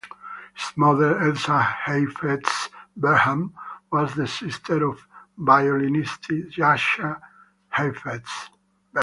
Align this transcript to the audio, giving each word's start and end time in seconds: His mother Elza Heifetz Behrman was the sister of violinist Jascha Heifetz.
His 0.55 0.65
mother 0.77 1.13
Elza 1.19 1.61
Heifetz 1.61 2.69
Behrman 2.97 3.53
was 3.91 4.15
the 4.15 4.25
sister 4.25 4.83
of 4.83 4.97
violinist 5.37 6.23
Jascha 6.23 7.21
Heifetz. 7.69 8.49